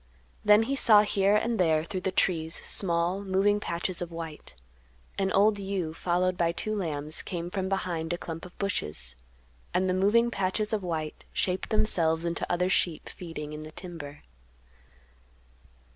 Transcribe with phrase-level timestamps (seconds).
[0.43, 4.55] Then he saw here and there through the trees small, moving patches of white;
[5.19, 9.15] an old ewe followed by two lambs came from behind a clump of bushes,
[9.75, 14.23] and the moving patches of white shaped themselves into other sheep feeding in the timber.